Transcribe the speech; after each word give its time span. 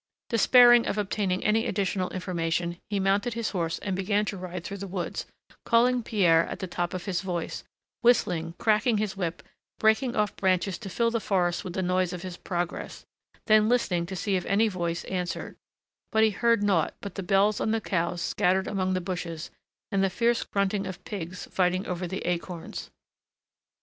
Despairing 0.29 0.87
of 0.87 0.97
obtaining 0.97 1.43
any 1.43 1.67
additional 1.67 2.09
information, 2.09 2.79
he 2.89 2.99
mounted 2.99 3.35
his 3.35 3.51
horse 3.51 3.77
and 3.77 3.95
began 3.95 4.25
to 4.25 4.35
ride 4.35 4.63
through 4.63 4.77
the 4.79 4.87
woods, 4.87 5.27
calling 5.63 6.01
Pierre 6.01 6.43
at 6.47 6.57
the 6.57 6.65
top 6.65 6.95
of 6.95 7.05
his 7.05 7.21
voice, 7.21 7.63
whistling, 8.01 8.55
cracking 8.57 8.97
his 8.97 9.15
whip, 9.15 9.43
breaking 9.77 10.15
off 10.15 10.35
branches 10.35 10.79
to 10.79 10.89
fill 10.89 11.11
the 11.11 11.19
forest 11.19 11.63
with 11.63 11.73
the 11.73 11.83
noise 11.83 12.13
of 12.13 12.23
his 12.23 12.35
progress, 12.35 13.05
then 13.45 13.69
listening 13.69 14.07
to 14.07 14.15
see 14.15 14.35
if 14.35 14.45
any 14.47 14.67
voice 14.67 15.03
answered; 15.03 15.55
but 16.11 16.23
he 16.23 16.31
heard 16.31 16.63
naught 16.63 16.95
but 16.99 17.13
the 17.13 17.21
bells 17.21 17.61
on 17.61 17.69
the 17.69 17.79
cows 17.79 18.23
scattered 18.23 18.65
among 18.67 18.95
the 18.95 19.01
bushes, 19.01 19.51
and 19.91 20.03
the 20.03 20.09
fierce 20.09 20.41
grunting 20.43 20.87
of 20.87 21.03
pigs 21.03 21.47
fighting 21.51 21.85
over 21.85 22.07
the 22.07 22.25
acorns. 22.25 22.89